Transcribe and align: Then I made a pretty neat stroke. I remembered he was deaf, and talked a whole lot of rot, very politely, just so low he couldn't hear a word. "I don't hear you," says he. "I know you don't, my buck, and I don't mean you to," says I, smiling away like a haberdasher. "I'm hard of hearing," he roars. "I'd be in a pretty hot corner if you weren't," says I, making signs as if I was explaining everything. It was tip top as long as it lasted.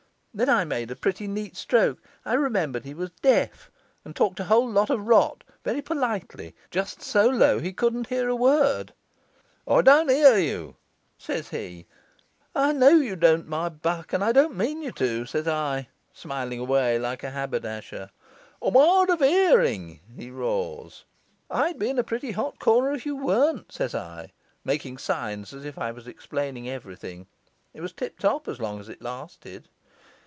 Then 0.33 0.47
I 0.47 0.63
made 0.63 0.89
a 0.89 0.95
pretty 0.95 1.27
neat 1.27 1.57
stroke. 1.57 1.99
I 2.23 2.35
remembered 2.35 2.85
he 2.85 2.93
was 2.93 3.09
deaf, 3.21 3.69
and 4.05 4.15
talked 4.15 4.39
a 4.39 4.45
whole 4.45 4.65
lot 4.69 4.89
of 4.89 5.05
rot, 5.05 5.43
very 5.65 5.81
politely, 5.81 6.55
just 6.71 7.01
so 7.01 7.27
low 7.27 7.59
he 7.59 7.73
couldn't 7.73 8.07
hear 8.07 8.29
a 8.29 8.35
word. 8.35 8.93
"I 9.67 9.81
don't 9.81 10.07
hear 10.09 10.37
you," 10.37 10.77
says 11.17 11.49
he. 11.49 11.85
"I 12.55 12.71
know 12.71 12.91
you 12.95 13.17
don't, 13.17 13.45
my 13.49 13.67
buck, 13.67 14.13
and 14.13 14.23
I 14.23 14.31
don't 14.31 14.55
mean 14.55 14.81
you 14.81 14.93
to," 14.93 15.25
says 15.25 15.49
I, 15.49 15.89
smiling 16.13 16.59
away 16.61 16.97
like 16.97 17.23
a 17.25 17.31
haberdasher. 17.31 18.11
"I'm 18.61 18.75
hard 18.75 19.09
of 19.09 19.19
hearing," 19.19 19.99
he 20.15 20.31
roars. 20.31 21.03
"I'd 21.49 21.77
be 21.77 21.89
in 21.89 21.99
a 21.99 22.05
pretty 22.05 22.31
hot 22.31 22.57
corner 22.57 22.93
if 22.93 23.05
you 23.05 23.17
weren't," 23.17 23.69
says 23.73 23.93
I, 23.93 24.31
making 24.63 24.97
signs 24.97 25.53
as 25.53 25.65
if 25.65 25.77
I 25.77 25.91
was 25.91 26.07
explaining 26.07 26.69
everything. 26.69 27.27
It 27.73 27.81
was 27.81 27.91
tip 27.91 28.17
top 28.17 28.47
as 28.47 28.61
long 28.61 28.79
as 28.79 28.87
it 28.87 29.01
lasted. 29.01 29.67